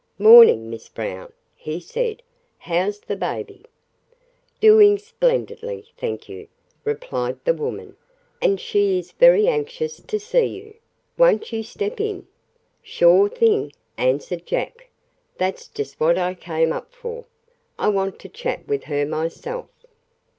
[0.17, 2.23] "Morning, Miss Brown," he said.
[2.57, 3.65] "How's the baby?"
[4.59, 6.47] "Doing splendidly, thank you,"
[6.83, 7.95] replied the woman,
[8.41, 10.73] "and she is very anxious to see you.
[11.19, 12.25] Won't you step in?"
[12.81, 14.89] "Sure thing," answered Jack.
[15.37, 17.25] "That's just what I came up for.
[17.77, 19.67] I want to chat with her myself."